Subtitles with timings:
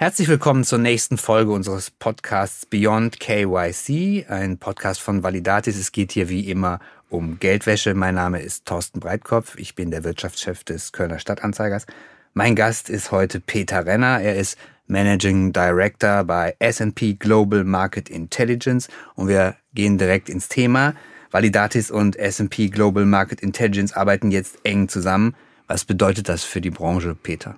[0.00, 5.76] Herzlich willkommen zur nächsten Folge unseres Podcasts Beyond KYC, ein Podcast von Validatis.
[5.76, 6.78] Es geht hier wie immer
[7.08, 7.94] um Geldwäsche.
[7.94, 9.58] Mein Name ist Thorsten Breitkopf.
[9.58, 11.84] Ich bin der Wirtschaftschef des Kölner Stadtanzeigers.
[12.32, 14.20] Mein Gast ist heute Peter Renner.
[14.20, 14.56] Er ist
[14.86, 18.86] Managing Director bei S&P Global Market Intelligence
[19.16, 20.94] und wir gehen direkt ins Thema.
[21.32, 25.34] Validatis und S&P Global Market Intelligence arbeiten jetzt eng zusammen.
[25.66, 27.56] Was bedeutet das für die Branche, Peter?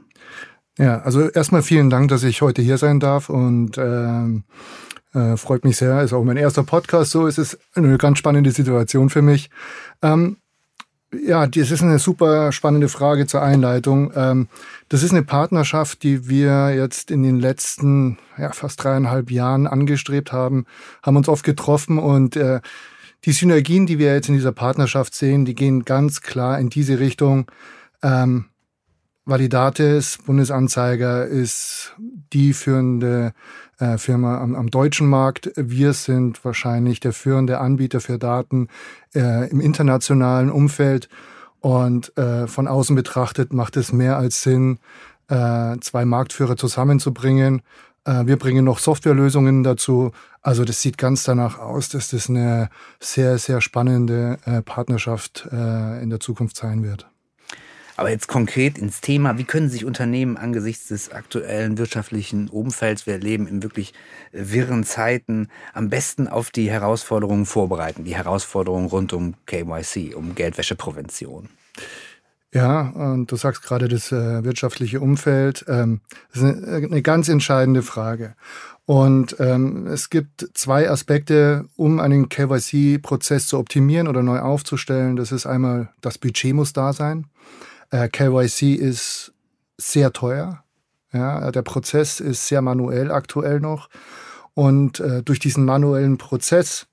[0.78, 4.44] Ja, also erstmal vielen Dank, dass ich heute hier sein darf und ähm,
[5.12, 6.00] äh, freut mich sehr.
[6.02, 9.50] Ist auch mein erster Podcast, so ist es eine ganz spannende Situation für mich.
[10.02, 10.36] Ähm,
[11.12, 14.12] ja, das ist eine super spannende Frage zur Einleitung.
[14.14, 14.48] Ähm,
[14.88, 20.32] das ist eine Partnerschaft, die wir jetzt in den letzten ja, fast dreieinhalb Jahren angestrebt
[20.32, 20.66] haben,
[21.02, 22.60] haben uns oft getroffen und äh,
[23.24, 27.00] die Synergien, die wir jetzt in dieser Partnerschaft sehen, die gehen ganz klar in diese
[27.00, 27.50] Richtung.
[28.02, 28.46] Ähm,
[29.30, 31.94] Validatis, Bundesanzeiger, ist
[32.32, 33.32] die führende
[33.78, 35.52] äh, Firma am, am, deutschen Markt.
[35.56, 38.66] Wir sind wahrscheinlich der führende Anbieter für Daten
[39.14, 41.08] äh, im internationalen Umfeld.
[41.60, 44.80] Und äh, von außen betrachtet macht es mehr als Sinn,
[45.28, 47.62] äh, zwei Marktführer zusammenzubringen.
[48.04, 50.10] Äh, wir bringen noch Softwarelösungen dazu.
[50.42, 56.10] Also das sieht ganz danach aus, dass das eine sehr, sehr spannende äh, Partnerschaft in
[56.10, 57.09] der Zukunft sein wird.
[58.00, 63.18] Aber jetzt konkret ins Thema, wie können sich Unternehmen angesichts des aktuellen wirtschaftlichen Umfelds, wir
[63.18, 63.92] leben in wirklich
[64.32, 71.50] wirren Zeiten, am besten auf die Herausforderungen vorbereiten, die Herausforderungen rund um KYC, um Geldwäscheprävention?
[72.54, 75.66] Ja, und du sagst gerade das äh, wirtschaftliche Umfeld.
[75.68, 76.00] Ähm,
[76.32, 78.34] das ist eine, eine, ganz entscheidende Frage.
[78.86, 85.16] Und ähm, es gibt zwei Aspekte, um einen KYC-Prozess zu optimieren oder neu aufzustellen.
[85.16, 87.26] Das ist einmal, das Budget muss da sein.
[87.90, 89.32] Äh, KYC ist
[89.76, 90.64] sehr teuer.
[91.12, 93.88] Ja, der Prozess ist sehr manuell aktuell noch.
[94.54, 96.86] Und äh, durch diesen manuellen Prozess,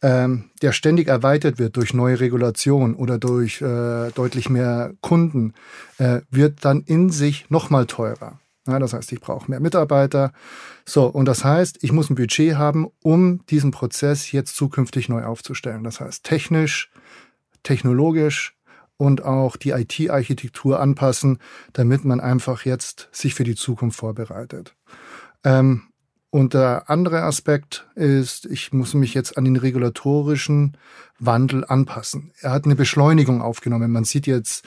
[0.00, 5.54] ähm, der ständig erweitert wird durch neue Regulationen oder durch äh, deutlich mehr Kunden,
[5.98, 8.38] äh, wird dann in sich nochmal teurer.
[8.68, 10.32] Ja, das heißt, ich brauche mehr Mitarbeiter.
[10.84, 15.24] So, und das heißt, ich muss ein Budget haben, um diesen Prozess jetzt zukünftig neu
[15.24, 15.84] aufzustellen.
[15.84, 16.90] Das heißt, technisch,
[17.62, 18.57] technologisch,
[18.98, 21.38] und auch die IT-Architektur anpassen,
[21.72, 24.74] damit man einfach jetzt sich für die Zukunft vorbereitet.
[25.44, 25.84] Ähm,
[26.30, 30.76] und der andere Aspekt ist, ich muss mich jetzt an den regulatorischen
[31.18, 32.32] Wandel anpassen.
[32.40, 33.90] Er hat eine Beschleunigung aufgenommen.
[33.90, 34.62] Man sieht jetzt,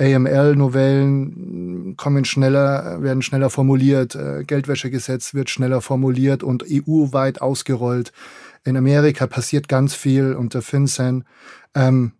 [0.00, 8.12] AML-Novellen kommen schneller, werden schneller formuliert, äh, Geldwäschegesetz wird schneller formuliert und EU-weit ausgerollt.
[8.64, 11.24] In Amerika passiert ganz viel unter FinCEN.
[11.74, 12.12] Ähm,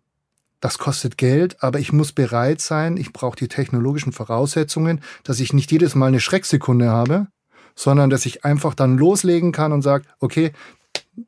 [0.63, 5.51] das kostet Geld, aber ich muss bereit sein, ich brauche die technologischen Voraussetzungen, dass ich
[5.51, 7.27] nicht jedes Mal eine Schrecksekunde habe,
[7.75, 10.53] sondern dass ich einfach dann loslegen kann und sage, okay,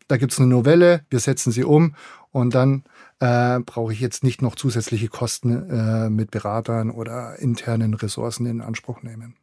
[0.07, 1.95] da gibt's eine Novelle, wir setzen sie um
[2.31, 2.85] und dann
[3.19, 8.61] äh, brauche ich jetzt nicht noch zusätzliche Kosten äh, mit Beratern oder internen Ressourcen in
[8.61, 9.35] Anspruch nehmen.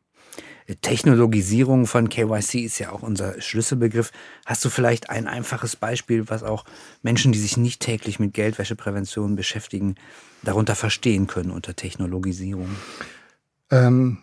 [0.77, 4.13] Technologisierung von KYC ist ja auch unser Schlüsselbegriff.
[4.47, 6.65] Hast du vielleicht ein einfaches Beispiel, was auch
[7.03, 9.97] Menschen, die sich nicht täglich mit Geldwäscheprävention beschäftigen,
[10.43, 12.71] darunter verstehen können unter Technologisierung?
[13.71, 14.19] Ähm,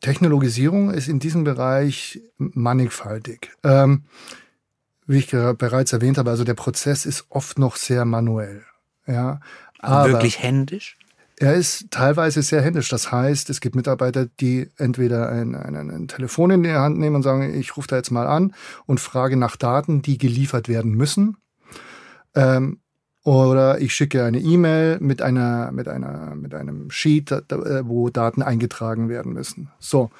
[0.00, 3.50] Technologisierung ist in diesem Bereich mannigfaltig.
[3.64, 4.04] Ähm,
[5.06, 8.64] wie ich bereits erwähnt habe, also der Prozess ist oft noch sehr manuell.
[9.06, 9.40] Ja,
[9.78, 10.96] aber wirklich händisch?
[11.40, 12.88] Er ist teilweise sehr händisch.
[12.88, 17.16] Das heißt, es gibt Mitarbeiter, die entweder ein, ein, ein Telefon in die Hand nehmen
[17.16, 18.54] und sagen, ich rufe da jetzt mal an
[18.86, 21.36] und frage nach Daten, die geliefert werden müssen.
[22.34, 22.80] Ähm,
[23.22, 27.30] oder ich schicke eine E-Mail mit einer, mit einer, mit einem Sheet,
[27.82, 29.70] wo Daten eingetragen werden müssen.
[29.78, 30.10] So.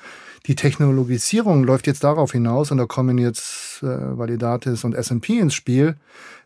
[0.46, 5.54] Die Technologisierung läuft jetzt darauf hinaus und da kommen jetzt äh, Validatis und S&P ins
[5.54, 5.96] Spiel.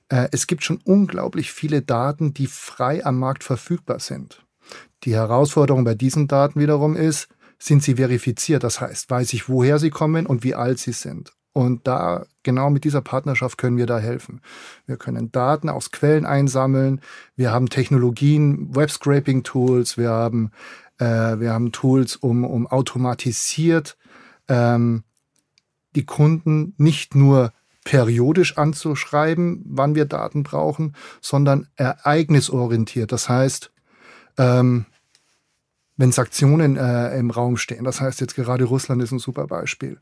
[0.09, 4.43] Äh, es gibt schon unglaublich viele Daten, die frei am Markt verfügbar sind.
[5.05, 7.29] Die Herausforderung bei diesen Daten wiederum ist,
[7.59, 8.65] sind sie verifiziert?
[8.65, 11.33] Das heißt, weiß ich, woher sie kommen und wie alt sie sind.
[11.53, 14.41] Und da, genau mit dieser Partnerschaft können wir da helfen.
[14.87, 17.01] Wir können Daten aus Quellen einsammeln.
[17.37, 19.99] Wir haben Technologien, Web-Scraping-Tools.
[19.99, 20.51] Wir haben,
[20.99, 21.05] äh,
[21.39, 23.99] wir haben Tools, um, um automatisiert
[24.49, 25.05] ähm,
[25.95, 27.53] die Kunden nicht nur
[27.85, 33.13] periodisch anzuschreiben, wann wir Daten brauchen, sondern ereignisorientiert.
[33.13, 33.72] Das heißt,
[34.39, 34.87] ähm,
[35.97, 37.85] wenn Sanktionen äh, im Raum stehen.
[37.85, 39.99] Das heißt jetzt gerade Russland ist ein super Beispiel.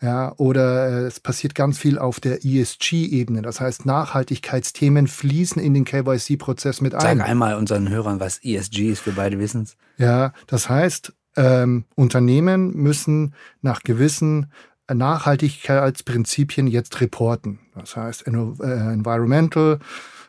[0.00, 3.42] Ja, oder äh, es passiert ganz viel auf der ESG-Ebene.
[3.42, 7.18] Das heißt, Nachhaltigkeitsthemen fließen in den KYC-Prozess mit ein.
[7.18, 9.76] Sag einmal unseren Hörern, was ESG ist, wir beide wissen es.
[9.96, 14.50] Ja, das heißt, ähm, Unternehmen müssen nach gewissen
[14.92, 17.60] Nachhaltigkeitsprinzipien jetzt reporten.
[17.74, 19.78] Das heißt, äh, environmental,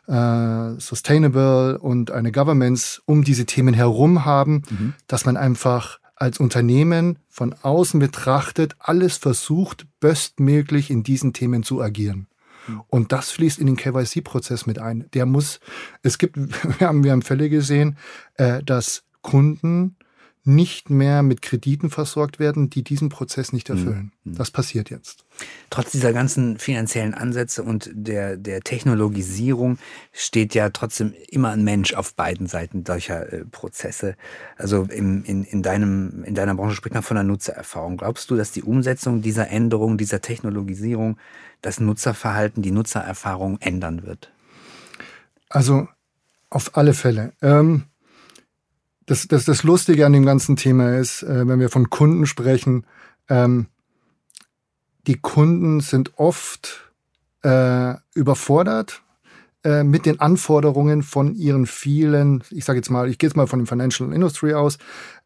[0.06, 4.94] äh, sustainable und eine Governance um diese Themen herum haben, mhm.
[5.06, 11.82] dass man einfach als Unternehmen von außen betrachtet alles versucht, bestmöglich in diesen Themen zu
[11.82, 12.26] agieren.
[12.66, 12.82] Mhm.
[12.88, 15.06] Und das fließt in den KYC-Prozess mit ein.
[15.12, 15.60] Der muss,
[16.02, 16.36] es gibt,
[16.80, 17.98] wir haben, wir haben Fälle gesehen,
[18.34, 19.96] äh, dass Kunden
[20.46, 24.12] nicht mehr mit Krediten versorgt werden, die diesen Prozess nicht erfüllen.
[24.22, 24.36] Mhm.
[24.36, 25.24] Das passiert jetzt.
[25.70, 29.78] Trotz dieser ganzen finanziellen Ansätze und der, der Technologisierung
[30.12, 34.16] steht ja trotzdem immer ein Mensch auf beiden Seiten solcher äh, Prozesse.
[34.56, 37.96] Also im, in, in, deinem, in deiner Branche spricht man von der Nutzererfahrung.
[37.96, 41.18] Glaubst du, dass die Umsetzung dieser Änderung, dieser Technologisierung
[41.60, 44.30] das Nutzerverhalten, die Nutzererfahrung ändern wird?
[45.48, 45.88] Also
[46.50, 47.32] auf alle Fälle.
[47.42, 47.86] Ähm
[49.06, 52.84] das, das, das Lustige an dem ganzen Thema ist, äh, wenn wir von Kunden sprechen,
[53.28, 53.66] ähm,
[55.06, 56.92] die Kunden sind oft
[57.42, 59.02] äh, überfordert
[59.62, 63.46] äh, mit den Anforderungen von ihren vielen, ich sage jetzt mal, ich gehe jetzt mal
[63.46, 64.78] von dem Financial Industry aus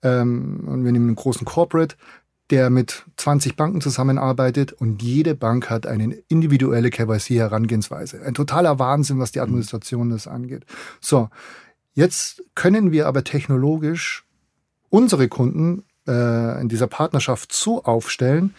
[0.02, 1.96] ähm, und wir nehmen einen großen Corporate,
[2.50, 8.22] der mit 20 Banken zusammenarbeitet und jede Bank hat eine individuelle KYC-Herangehensweise.
[8.22, 10.66] Ein totaler Wahnsinn, was die Administration das angeht.
[11.00, 11.30] So,
[11.94, 14.24] Jetzt können wir aber technologisch
[14.88, 18.54] unsere Kunden äh, in dieser Partnerschaft so aufstellen,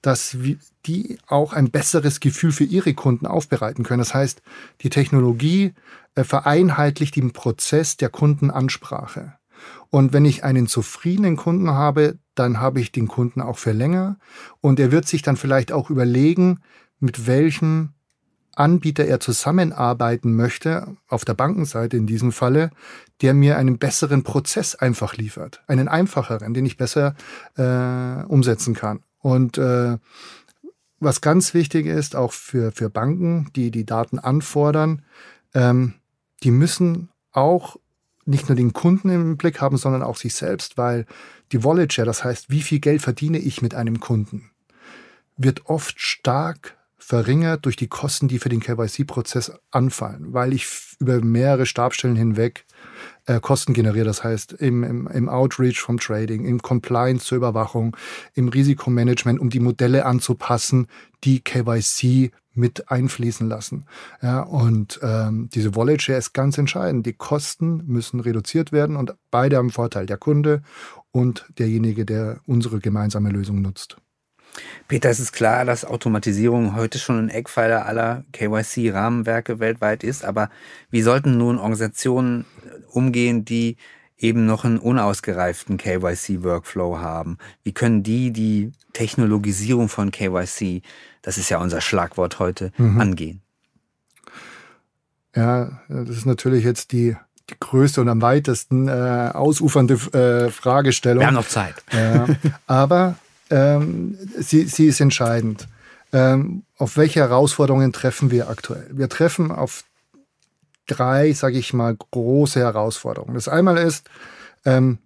[0.00, 0.36] dass
[0.84, 4.00] die auch ein besseres Gefühl für ihre Kunden aufbereiten können.
[4.00, 4.42] Das heißt,
[4.80, 5.74] die Technologie
[6.14, 9.34] äh, vereinheitlicht den Prozess der Kundenansprache.
[9.90, 14.16] Und wenn ich einen zufriedenen Kunden habe, dann habe ich den Kunden auch für länger.
[14.60, 16.60] Und er wird sich dann vielleicht auch überlegen,
[16.98, 17.90] mit welchem
[18.54, 22.70] Anbieter er zusammenarbeiten möchte, auf der Bankenseite in diesem Falle,
[23.20, 27.14] der mir einen besseren Prozess einfach liefert, einen einfacheren, den ich besser
[27.56, 29.00] äh, umsetzen kann.
[29.18, 29.98] Und äh,
[31.00, 35.02] was ganz wichtig ist, auch für, für Banken, die die Daten anfordern,
[35.54, 35.94] ähm,
[36.42, 37.76] die müssen auch
[38.24, 41.06] nicht nur den Kunden im Blick haben, sondern auch sich selbst, weil
[41.50, 44.50] die Wallet Share, das heißt, wie viel Geld verdiene ich mit einem Kunden,
[45.36, 50.66] wird oft stark verringert durch die Kosten, die für den KYC-Prozess anfallen, weil ich
[51.00, 52.64] über mehrere Stabstellen hinweg
[53.26, 54.04] äh, Kosten generiere.
[54.04, 57.96] Das heißt, im, im, im Outreach vom Trading, im Compliance zur Überwachung,
[58.34, 60.86] im Risikomanagement, um die Modelle anzupassen,
[61.24, 63.86] die KYC mit einfließen lassen.
[64.22, 67.04] Ja, und ähm, diese Wallet Share ist ganz entscheidend.
[67.04, 70.62] Die Kosten müssen reduziert werden und beide haben Vorteil, der Kunde
[71.10, 73.96] und derjenige, der unsere gemeinsame Lösung nutzt.
[74.88, 80.50] Peter, es ist klar, dass Automatisierung heute schon ein Eckpfeiler aller KYC-Rahmenwerke weltweit ist, aber
[80.90, 82.44] wie sollten nun Organisationen
[82.90, 83.76] umgehen, die
[84.18, 87.38] eben noch einen unausgereiften KYC-Workflow haben?
[87.62, 90.82] Wie können die die Technologisierung von KYC,
[91.22, 93.00] das ist ja unser Schlagwort heute, mhm.
[93.00, 93.42] angehen?
[95.34, 97.16] Ja, das ist natürlich jetzt die,
[97.48, 101.20] die größte und am weitesten äh, ausufernde äh, Fragestellung.
[101.20, 101.76] Wir haben noch Zeit.
[101.90, 102.26] Ja,
[102.66, 103.16] aber
[103.52, 105.68] ähm, sie, sie ist entscheidend.
[106.12, 108.88] Ähm, auf welche Herausforderungen treffen wir aktuell?
[108.92, 109.84] Wir treffen auf
[110.86, 113.34] drei, sage ich mal, große Herausforderungen.
[113.34, 114.08] Das einmal ist,
[114.64, 114.98] ähm,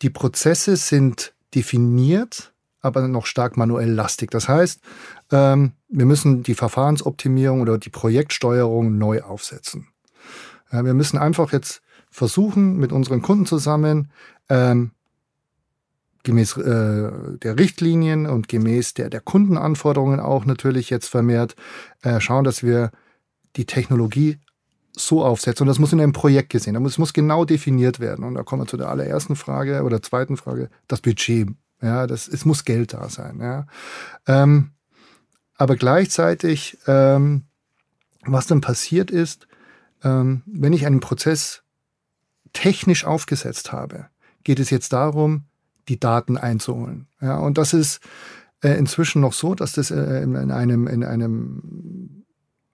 [0.00, 4.30] die Prozesse sind definiert, aber noch stark manuell lastig.
[4.30, 4.80] Das heißt,
[5.32, 9.88] ähm, wir müssen die Verfahrensoptimierung oder die Projektsteuerung neu aufsetzen.
[10.72, 14.10] Ja, wir müssen einfach jetzt versuchen, mit unseren Kunden zusammen
[14.48, 14.92] ähm,
[16.22, 21.56] gemäß äh, der Richtlinien und gemäß der, der Kundenanforderungen auch natürlich jetzt vermehrt
[22.02, 22.90] äh, schauen, dass wir
[23.56, 24.38] die Technologie
[24.94, 25.64] so aufsetzen.
[25.64, 26.84] Und das muss in einem Projekt gesehen.
[26.84, 28.24] Es muss genau definiert werden.
[28.24, 31.48] Und da kommen wir zu der allerersten Frage oder zweiten Frage, das Budget.
[31.80, 33.40] Ja, das, es muss Geld da sein.
[33.40, 33.66] Ja.
[34.26, 34.72] Ähm,
[35.56, 37.44] aber gleichzeitig, ähm,
[38.24, 39.48] was dann passiert ist,
[40.04, 41.62] ähm, wenn ich einen Prozess
[42.52, 44.06] technisch aufgesetzt habe,
[44.44, 45.44] geht es jetzt darum,
[45.88, 47.06] die Daten einzuholen.
[47.20, 48.00] Ja, und das ist
[48.62, 52.24] äh, inzwischen noch so, dass das äh, in, einem, in einem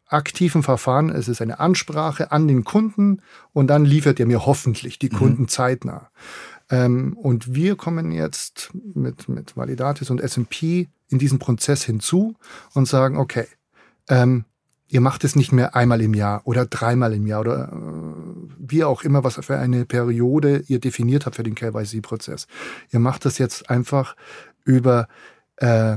[0.07, 1.21] aktiven Verfahren ist.
[1.21, 3.21] Es ist eine Ansprache an den Kunden
[3.53, 5.17] und dann liefert er mir hoffentlich die mhm.
[5.17, 5.49] Kunden mhm.
[5.49, 6.11] zeitnah.
[6.71, 12.35] Ähm, und wir kommen jetzt mit, mit Validatis und SMP in diesen Prozess hinzu
[12.75, 13.47] und sagen, okay,
[14.09, 14.45] ähm,
[14.89, 18.28] ihr macht es nicht mehr einmal im Jahr oder dreimal im Jahr oder äh,
[18.71, 22.47] wie auch immer, was für eine Periode ihr definiert habt für den KYC-Prozess.
[22.91, 24.17] Ihr macht das jetzt einfach
[24.65, 25.09] über
[25.57, 25.97] äh,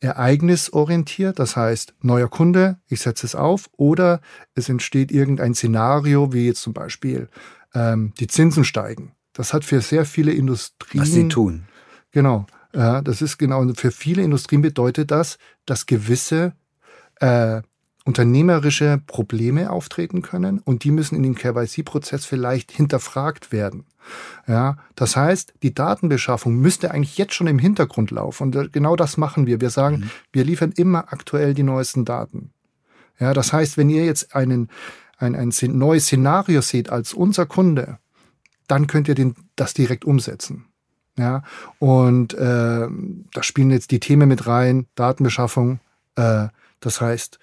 [0.00, 4.20] ereignisorientiert, das heißt neuer Kunde, ich setze es auf, oder
[4.54, 7.28] es entsteht irgendein Szenario, wie jetzt zum Beispiel
[7.74, 9.12] ähm, die Zinsen steigen.
[9.32, 11.02] Das hat für sehr viele Industrien.
[11.02, 11.64] Was sie tun.
[12.10, 12.46] Genau.
[12.74, 13.66] Ja, das ist genau.
[13.74, 16.52] Für viele Industrien bedeutet das, dass gewisse
[17.20, 17.62] äh,
[18.08, 23.84] unternehmerische Probleme auftreten können und die müssen in dem KYC-Prozess vielleicht hinterfragt werden.
[24.46, 28.96] Ja, das heißt, die Datenbeschaffung müsste eigentlich jetzt schon im Hintergrund laufen und äh, genau
[28.96, 29.60] das machen wir.
[29.60, 30.10] Wir sagen, mhm.
[30.32, 32.50] wir liefern immer aktuell die neuesten Daten.
[33.20, 34.70] Ja, das heißt, wenn ihr jetzt einen,
[35.18, 37.98] ein, ein neues Szenario seht als unser Kunde,
[38.68, 40.64] dann könnt ihr den, das direkt umsetzen.
[41.18, 41.42] Ja,
[41.78, 45.80] und äh, da spielen jetzt die Themen mit rein, Datenbeschaffung.
[46.16, 46.48] Äh,
[46.80, 47.38] das heißt,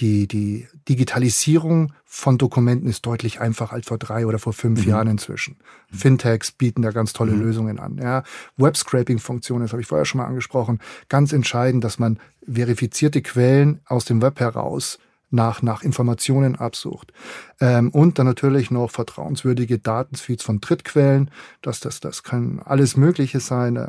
[0.00, 4.90] die, die Digitalisierung von Dokumenten ist deutlich einfacher als vor drei oder vor fünf mhm.
[4.90, 5.56] Jahren inzwischen.
[5.92, 7.42] Fintechs bieten da ganz tolle mhm.
[7.42, 7.98] Lösungen an.
[7.98, 8.22] Ja,
[8.56, 12.18] Web-Scraping-Funktionen, das habe ich vorher schon mal angesprochen, ganz entscheidend, dass man
[12.50, 14.98] verifizierte Quellen aus dem Web heraus
[15.30, 17.12] nach, nach Informationen absucht.
[17.60, 21.30] Ähm, und dann natürlich noch vertrauenswürdige Datenfeeds von Drittquellen.
[21.62, 23.80] Das, das, das kann alles Mögliche sein, äh,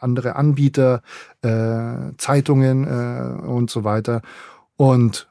[0.00, 1.02] andere Anbieter,
[1.42, 4.22] äh, Zeitungen äh, und so weiter.
[4.76, 5.28] Und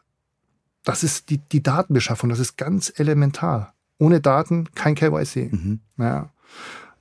[0.85, 3.73] das ist die, die Datenbeschaffung, das ist ganz elementar.
[3.97, 5.51] Ohne Daten kein KYC.
[5.51, 5.79] Mhm.
[5.97, 6.29] Ja.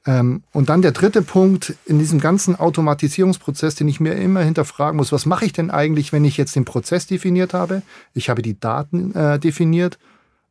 [0.06, 4.96] Ähm, und dann der dritte Punkt in diesem ganzen Automatisierungsprozess, den ich mir immer hinterfragen
[4.96, 7.82] muss, was mache ich denn eigentlich, wenn ich jetzt den Prozess definiert habe?
[8.12, 9.98] Ich habe die Daten äh, definiert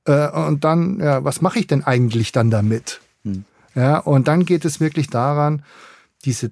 [0.06, 3.02] äh, und dann, ja, was mache ich denn eigentlich dann damit?
[3.24, 3.46] Hm.
[3.76, 5.64] Ja, und dann geht es wirklich daran,
[6.26, 6.52] diese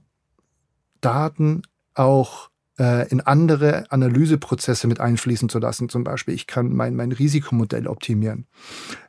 [1.01, 1.63] Daten
[1.95, 2.50] auch
[2.81, 5.87] äh, in andere Analyseprozesse mit einfließen zu lassen.
[5.87, 8.47] Zum Beispiel, ich kann mein, mein Risikomodell optimieren.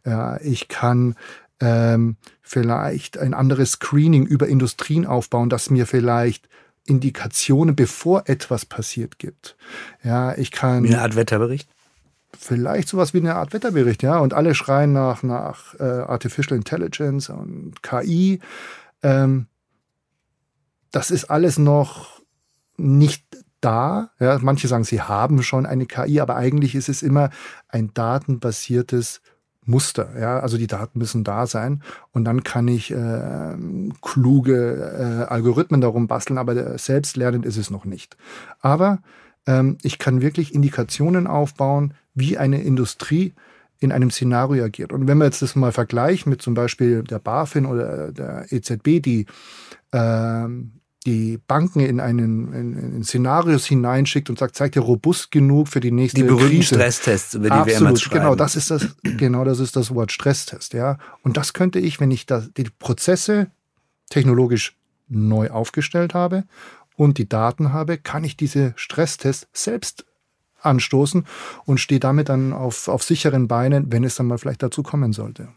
[0.05, 1.15] Ja, ich kann
[1.59, 6.51] ähm, vielleicht ein anderes Screening über Industrien aufbauen, das mir vielleicht
[6.85, 9.57] Indikationen, bevor etwas passiert gibt.
[10.03, 10.85] Ja, ich kann.
[10.85, 11.71] Wie eine Art Wetterbericht?
[12.39, 14.19] Vielleicht sowas wie eine Art Wetterbericht, ja.
[14.19, 18.41] Und alle schreien nach, nach äh, Artificial Intelligence und KI.
[19.03, 19.47] Ähm,
[20.91, 22.21] das ist alles noch
[22.77, 23.25] nicht
[23.65, 24.11] da.
[24.21, 27.31] Ja, manche sagen, sie haben schon eine KI, aber eigentlich ist es immer
[27.69, 29.23] ein datenbasiertes
[29.65, 30.19] Muster.
[30.19, 33.57] Ja, also die Daten müssen da sein und dann kann ich äh,
[34.01, 38.17] kluge äh, Algorithmen darum basteln, aber selbstlernend ist es noch nicht.
[38.61, 38.99] Aber
[39.47, 43.35] ähm, ich kann wirklich Indikationen aufbauen, wie eine Industrie
[43.79, 44.93] in einem Szenario agiert.
[44.93, 49.01] Und wenn wir jetzt das mal vergleichen mit zum Beispiel der BaFin oder der EZB,
[49.01, 49.27] die
[49.93, 55.69] ähm, die Banken in einen in, in Szenarios hineinschickt und sagt, zeigt ihr robust genug
[55.69, 56.75] für die nächste Die berühmten Krise.
[56.77, 58.21] Stresstests, über die Absolut, wir immer schreiben.
[58.21, 60.99] Genau, das ist das, genau das ist das Wort Stresstest, ja.
[61.23, 63.51] Und das könnte ich, wenn ich das, die Prozesse
[64.11, 64.77] technologisch
[65.09, 66.45] neu aufgestellt habe
[66.97, 70.05] und die Daten habe, kann ich diese Stresstests selbst
[70.61, 71.27] anstoßen
[71.65, 75.13] und stehe damit dann auf, auf sicheren Beinen, wenn es dann mal vielleicht dazu kommen
[75.13, 75.49] sollte.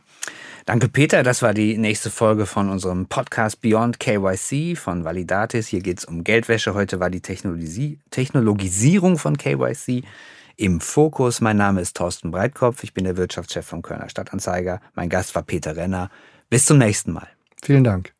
[0.65, 1.22] Danke, Peter.
[1.22, 5.67] Das war die nächste Folge von unserem Podcast Beyond KYC von Validatis.
[5.67, 6.74] Hier geht es um Geldwäsche.
[6.74, 10.03] Heute war die Technologie, Technologisierung von KYC
[10.57, 11.39] im Fokus.
[11.39, 12.84] Mein Name ist Thorsten Breitkopf.
[12.84, 14.81] Ich bin der Wirtschaftschef vom Kölner Stadtanzeiger.
[14.95, 16.10] Mein Gast war Peter Renner.
[16.50, 17.27] Bis zum nächsten Mal.
[17.62, 18.15] Vielen Dank.